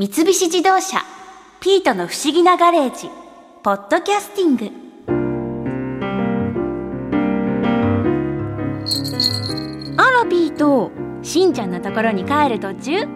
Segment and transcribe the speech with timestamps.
[0.00, 1.04] 三菱自動車
[1.58, 3.10] 「ピートの不思議なガレージ」
[3.64, 4.70] 「ポッドキャスティング」
[10.00, 10.92] あらピート
[11.24, 13.08] しんちゃんのところに帰る途中。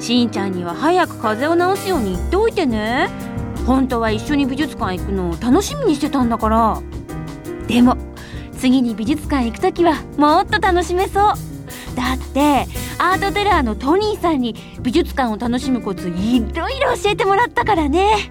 [0.00, 3.08] しんちゃんには早く風邪を治すように言っておいてね。
[3.64, 6.82] 本当は一緒に美術館行くのを楽しみにしてたんだから。
[7.68, 7.96] でも
[8.58, 11.34] 次に美術館行く時はもっと楽しめそう。
[11.94, 12.66] だって
[13.00, 18.30] アートテラーのトニーさんに美術館を楽しむコツいろいろ教えてもらったからね。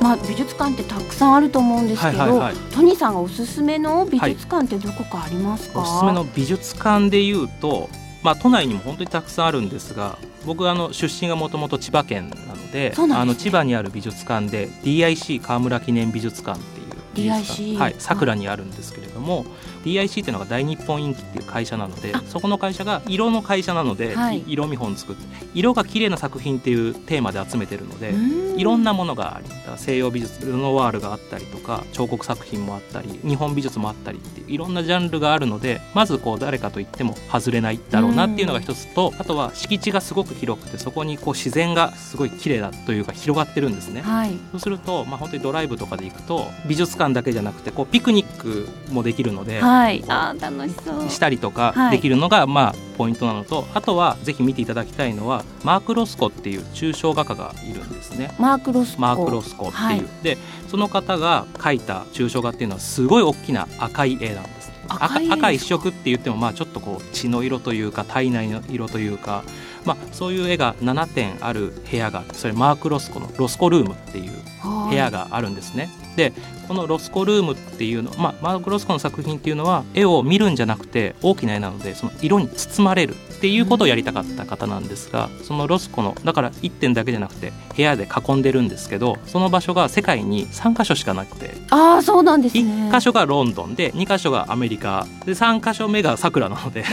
[0.00, 2.54] まあ美術館ってたくさんあると思うんですけど、はいはいはい。
[2.74, 7.88] トニーさんがおすすめの美術館ってどこかありますか、おすすめの美術館でいうと、
[8.22, 12.92] まあ、都内にも本当にたくさんあるんですが僕あの出身がもともと千葉県なのでね。
[13.14, 16.83] あの千葉にある美術館で DIC 川村記念美術館っていう
[17.14, 19.44] DIC はい、桜にあるんですけれども
[19.84, 22.22] DIC っていうのが大日本インキっていう会社なのであ。
[22.26, 24.40] そこの会社が色の会社なので、はい。
[24.40, 25.22] い色見本作って
[25.54, 28.58] 色が綺麗な作品っていうテーマで集めてるので、うん。
[28.58, 44.02] いろんなものがあり西洋美術ルノワールがあったりとか彫刻作品もあったり日本美術もあったりっていういろんなジャンルがあるのでまずこう誰かと言っても外れないだろうなっていうのが一つと、あとは敷地がすごく広くてそこにこう自然がすごい綺麗だというか広がってるんですね。
[44.02, 44.30] はい。
[44.52, 50.04] そうすると、まあ、本当にドライブとかで行くと美術館だけじゃなくてこうピクニックもできるので、はい。
[50.08, 51.08] あー楽しそう。
[51.10, 51.96] したりとかはい。
[51.96, 58.34] できるのがまあポイントなのと、あとはぜひ見ていただきたいのはマーク・ロスコっていう抽象画家がいるんですね。
[58.38, 59.02] マークロスコ。
[59.02, 60.04] マーク・ロスコっていう、はい。
[60.22, 60.38] で
[60.68, 64.64] その方が描いた抽象画っていうのはすごい大きな赤い絵なんです。
[64.88, 69.42] 赤赤一色って言ってもまあちょっとこう血の色というか体内の色というか、
[69.84, 75.90] まあ、そういう絵が7点ある部屋があってそれマーク・ロスコのロスコルームっていうはい部屋があるんですね。
[76.16, 76.32] で
[76.68, 92.62] このロスコルームっていうの、まあ、マーク・ロスコの作品っていうのは絵を見るんじゃなくて大きな絵なのでその色に包まれるっていうことをやりたかった方なんですがそのロスコのだから1点だけじゃなくて部屋で囲んでるんですけどその場所が世界に3カ所しかなくてああそうなんですね。
[92.90, 96.84] 1箇所がロンドンで2箇所がアメリカで3箇所目がさくらなので。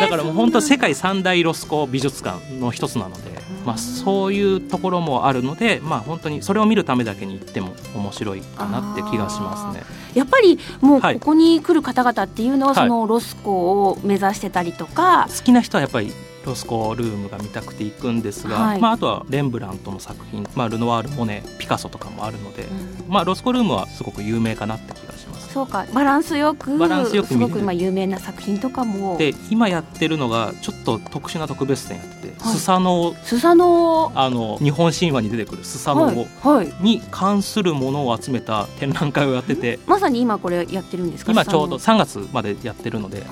[0.00, 3.33] だからもう本当世界三大ロスコ美術館の一つなので、
[3.64, 9.84] まあ、そういうところもあるので、まあ、本当にそれを見るためだけに行っても面白いかなって気がしますね。
[10.14, 11.14] やっぱりもうはい。
[11.14, 12.88] ここに来る方々っていうのははい。
[12.88, 16.12] そのロスコを目指してたりとか、好きな人はやっぱり
[16.44, 18.80] ロスコルームが見たくて行くんですが、はい。
[18.80, 22.66] まあ、あとはレンブラントの作品、まあ、ルノワールモネピカソとかもあるので、う
[23.08, 23.12] ん。
[23.12, 25.33] まあ、ロスコルームはすごく有名かなって気がします。
[25.54, 29.16] そうかバランスよくバランスよくすごく今有名な作品とかも。
[29.16, 32.54] で今やってるのがちょっと特殊な特別展やってて、はい。
[32.54, 33.14] スサノオ。
[33.22, 39.78] スサノあの日本神話に出てくるスサノオ、はい、はい、に関するものを集めた展覧会をやってて。
[39.86, 41.30] まさに今これやってるんですか？
[41.30, 43.22] 今ちょうどスサ3月までやってるので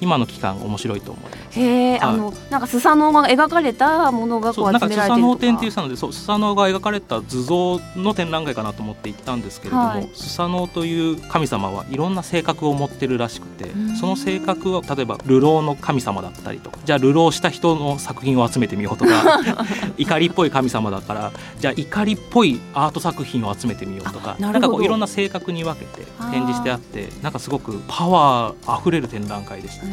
[0.00, 1.60] 今の期間面白いと思います。
[1.60, 2.00] へえ、はい。
[2.00, 5.56] あのなんかスサノオが描かれたものがこそううなんか集めスサノオられてるとか。
[5.56, 10.10] 展っていうさのでそうスサノオが描かれた図像の展覧会かなと思って行ったんですけれども、はい。
[10.14, 13.96] スサノオという神様はいろんな性格を持ってるらしくてうん。
[13.96, 19.40] その性格は例えば流浪の神様だったりとかじゃあ流浪した人の作品を集めてみようとか
[19.98, 29.86] 怒りっぽい神様だからじゃあ怒りっぽいアート作品を集めてみようとかなんかこういろんな性格に分けて展示してあってなんかすごくパワーあふれる展覧会でした。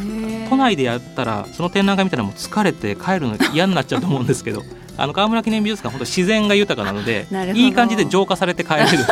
[0.50, 4.64] 都内でやったらその展覧会見たらもう疲れて帰るの嫌になっちゃうと思うんですけど
[5.00, 9.06] あの川村記念美術館本当自然が豊かなのでいい感じで浄化されて帰れる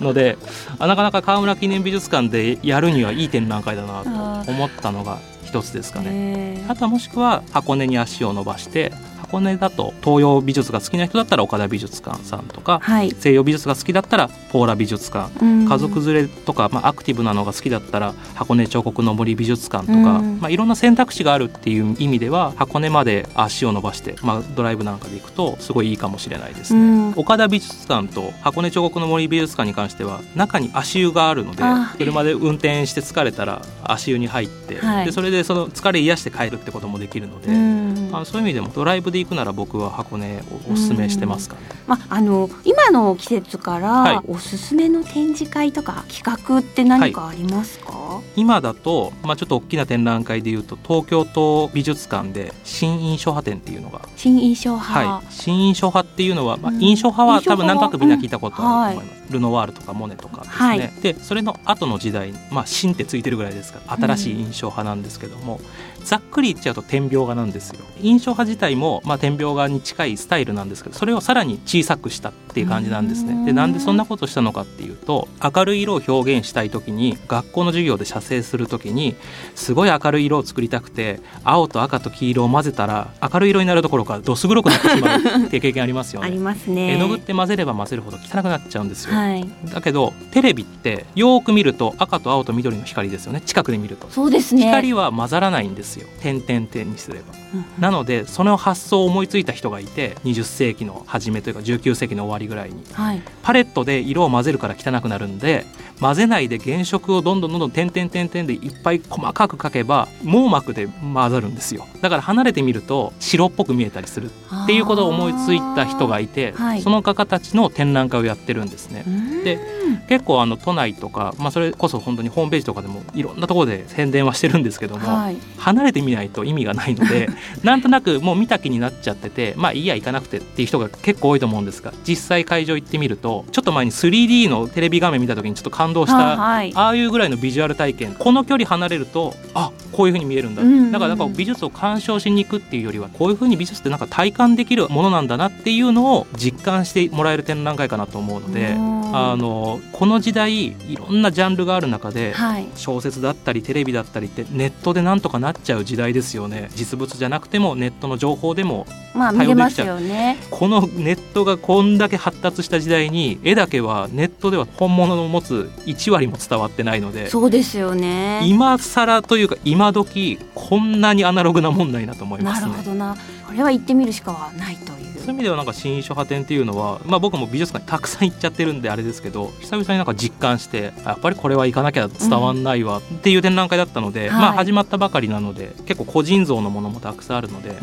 [0.00, 0.38] ので
[0.78, 6.64] あなかなか川村記念美術館でやるにはいい展覧会だなと思ったのが一つですかね。
[6.68, 8.92] あとはもしくは箱根に足を伸ばして
[9.28, 15.68] 箱根だと東洋美術が好きな人だったら岡田美術館さんとかはい、西洋美術が好きだったらポーラ美術館うん。
[15.68, 20.40] 家族連れとか、まあ、アクティブなのが好きだったら箱根彫刻の森美術館とか、うん。
[20.40, 26.80] まあ、いろんな選択肢があるっていう意味では箱根まで足を伸ばして、まあ、ドライブなんかで行くとすごいいいかもしれないですね。
[26.80, 27.12] うん。
[27.16, 35.06] 岡田美術館と箱根彫刻の森美術館に関しては中に足湯があるのであ車で運転して疲れたら足湯に入って、はい。
[35.06, 40.36] でそれでその疲れ癒して帰るってこともできるので、うんあのそういう意味でもドライブで行くなら僕は箱根
[40.68, 41.62] をおすすめしてますかね。
[41.86, 44.14] まあ、あの今の季節かはい。
[44.16, 47.78] らおすすめの展示会とか企画って何かあります
[48.20, 56.80] か、今だと、まあ、ちょっと大きな展覧会でいうと東京都美術館で新印象派展っていうのが、新印象派、はい、新印象派っていうのは、まあう、ん。
[56.80, 59.12] 印象派は多分何となくみんな聞いたことあると思い。
[59.12, 60.92] うんます、ルノワールとかモネとかですね、はい。
[61.02, 65.60] でそれの後の時代、まあ、新ってついてるぐらいですから新しい印象派なんですけども、
[66.04, 67.80] ざっくり言っちゃうと点描画なんですよ。
[68.00, 73.44] 印象派自体も、まあ、点描画に近いスタイルなんですけどそれをさらに小さくしたっていう感じなんですうん。
[73.44, 79.14] ねでなんでそんなことしたのかっていうと明るい色を表現したい時に学校の授業で写生する時に
[79.54, 86.26] すごい明るい色を作りたくて青と赤と黄色を混ぜたら明るい色になるどころかどす黒くなってしまう っていう経験ありますよね。
[86.26, 86.92] ありますね。
[86.92, 89.14] 絵の具って混ぜれば混ぜるほど汚くなっちゃうんですよ。
[89.14, 89.48] はい。
[89.72, 94.08] だけどテレビってよーく見ると赤と青と緑の光ですよね近くで見ると。
[94.10, 94.66] そうですね。
[94.66, 97.34] 光は混ざらないんですよ点々点にすれば。
[97.54, 102.84] うんなのでその発想を思いついた人がいて20世紀の初めというか19世紀の終わりぐらいに。
[102.92, 103.22] はい。
[103.42, 105.64] パレットで色を混ぜるから汚くなるんで
[106.00, 111.86] 混ぜないで原色をどんどんどんどん点々点々でいっぱい細かく描けば網膜で混ざるんですよ。
[112.02, 116.82] だから離れてみると白っぽく見えたりするっていうことを思いついた人がいて、はい。
[116.82, 119.04] その方たちの展覧会をやってるんですね。
[119.44, 119.77] で
[120.08, 125.36] 結構あの都内とか、まあ、それこそ本当にホームページとかでもいろんなところで宣伝はしてるんですけども、はい。
[125.58, 127.28] 離れてみないと意味がないので
[127.62, 136.72] なんとなくもう見た気になっちゃっててまあいいや行かなくてっていう人が結構多いと思うんですが実際会場行ってみるとちょっと前に 3D のテレビ画面見た時にちょっと感動したあはい。
[136.74, 152.66] ああいうぐらいのビジュアル体験この距離離れるとあこういう風に見えるんだ、うんうんだからなんか美術を鑑賞しに行くっていうよりはこういう風に美術ってなんか体感できるものなんだなっていうのを実感してもらえる展覧会かなと思うのでうんあのこの時代いろんなジャンルがある中で、はい。
[152.76, 160.36] 小説だったりテレビだったりってネットでなんとかなっちゃう時代ですよね実物じゃなくてもネットの情報でもまあ見れますよね。
[160.50, 168.40] このネットがこんだけ発達した時代に絵だけはネットでは本物の持つ1割も伝わってないのでそうですよね。
[168.44, 172.72] 今更というか今時こんなにアナログなもんないなと思いまなすね。
[172.72, 173.16] るほどな。
[173.48, 175.18] これは行ってみるしかはないという。
[175.20, 184.40] そういう意味ではなんか新書派展っていうのは、まあ、僕も美術館にたくさん行っちゃってるんであれですけど久々になんか実感してあやっぱりこれは行かなきゃ伝わんないわっていう展覧会だったので、はい。
[184.40, 187.78] まあ始まったばかりなので結構個人像のものもたくさんあるので。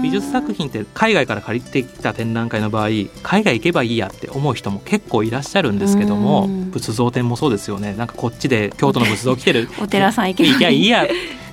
[0.00, 2.88] 美術作品って海外から借りてきた展覧会の場合
[3.24, 6.70] 海外行けばいいやって思う人も結構いらっしゃるんですけどもうん。
[6.70, 7.94] 仏像展もそうですよね。
[7.94, 9.68] なんかこっちで京都の仏像来てる。
[9.82, 10.52] お寺さん行けばいい。
[10.52, 11.06] 行きゃいいや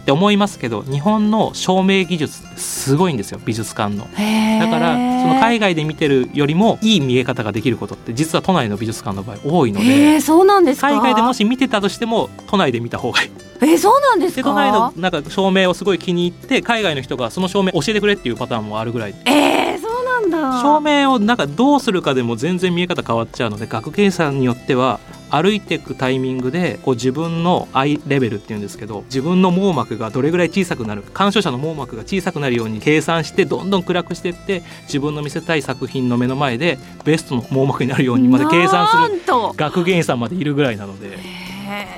[0.06, 4.04] って思いますけど日本の照明技術すごいんですよ美術館の。
[4.04, 4.94] だから
[5.24, 10.90] その海外で見てるよりもいい見え方ができることって実は都内の美術館の場合多いのへでーそうなんですか？
[10.92, 13.32] 海外でもし見てたとしても都内で見た方がいい。
[13.62, 14.42] えーそうなんですか？
[14.42, 20.62] で都内のなんか照明をすごい気に入って海外の人がその照明教えてくれっていうパターンもあるぐらいえーそうなんだ。
[20.62, 25.00] 照明をなんかどうするかでも全然見え方変わっちゃうので学芸さんによっては
[25.30, 39.22] 歩いていくタイミングでこう自分のアイレベルっていうんですけど自分の網膜がどれぐらい小さくなるか鑑賞者の網膜が小さくなるように計算してどんどん暗くしていって自分の見せたい作品の目の前でベストの網膜になるようにまで計算する。
[39.56, 41.18] 学芸員さんまでいるぐらいなので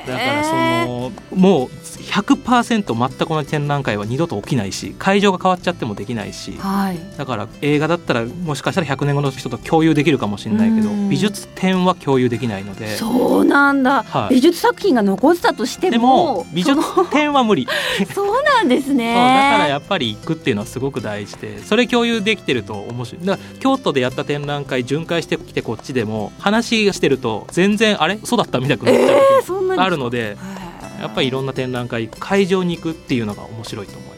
[0.08, 6.54] だからそのもう100%全く同じ展覧会は二度と起きないし会場が変わっちゃってもできないし。
[6.60, 7.00] はい。
[7.18, 11.10] だから映画だったらもしかしたら100年後の人と共有できるかもしれないけどうん。
[11.10, 12.96] 美術展は共有できないので。
[12.96, 14.36] そうなんだ、はい。
[14.36, 17.68] 美術作品が残ってたとしてでもも美術展は無理。
[18.14, 19.14] そうなんですね。
[19.14, 23.26] だからやっぱり行くっていうのはすごく大事でそれ共有できてると面白い。
[23.26, 28.20] だから京都でやった展覧会巡回してきてこっちでも話してると全然あれ？
[28.24, 28.60] そうだった？
[28.60, 30.57] みたいになっちゃうあるのでへー
[31.00, 34.18] やっぱりいろんな展覧会会場に行くっていうのが面白いと思います。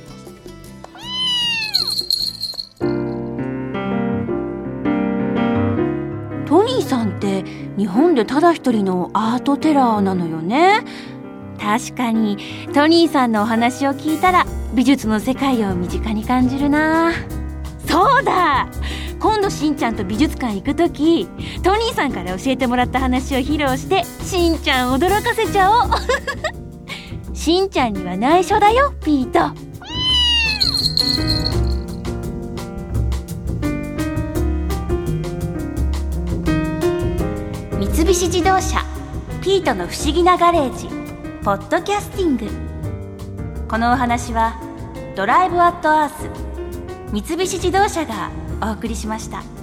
[6.48, 7.44] トニーさんって
[7.78, 10.84] 日本でただ一人のアートテラーなのよね。
[11.60, 12.38] 確かに。
[12.74, 17.12] トニーさんのお話を聞いたら美術の世界を身近に感じるな。
[17.86, 18.68] そうだ。
[19.20, 21.28] 今度しんちゃんと美術館行く時
[21.62, 26.59] トニーさんから教えてもらった話を披露してしんちゃん驚かせちゃおう。
[27.40, 29.56] しんちゃんには内緒だよピート
[37.78, 38.84] 三菱自動車
[39.42, 40.90] ピートの不思議なガレージ
[41.42, 44.60] ポッドキャスティングこのお話は
[45.16, 48.32] ドライブアットアース三菱自動車が
[48.62, 49.59] お送りしました。